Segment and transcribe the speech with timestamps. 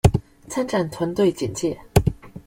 [0.49, 1.77] 參展團隊簡介